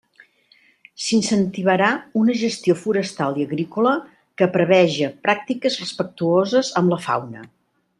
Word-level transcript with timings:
S'incentivarà 1.07 1.89
una 2.21 2.37
gestió 2.39 2.77
forestal 2.85 3.39
i 3.43 3.47
agrícola 3.51 3.95
que 4.43 4.51
preveja 4.59 5.15
pràctiques 5.29 5.81
respectuoses 5.87 6.77
amb 6.83 6.97
la 6.97 7.05
fauna. 7.11 7.51